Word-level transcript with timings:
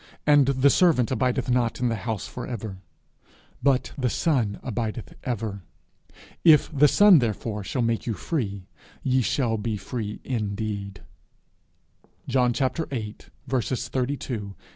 And 0.25 0.47
the 0.47 0.71
servant 0.71 1.11
abideth 1.11 1.51
not 1.51 1.79
in 1.79 1.87
the 1.89 1.95
house 1.95 2.25
for 2.27 2.47
ever: 2.47 2.79
but 3.61 3.91
the 3.95 4.09
Son 4.09 4.59
abideth 4.63 5.13
ever. 5.23 5.61
If 6.43 6.75
the 6.75 6.87
Son 6.87 7.19
therefore 7.19 7.63
shall 7.63 7.83
make 7.83 8.07
you 8.07 8.15
free, 8.15 8.65
ye 9.03 9.21
shall 9.21 9.57
be 9.59 9.77
free 9.77 10.19
indeed._ 10.23 11.01
John 12.27 12.51
viii. 12.51 14.55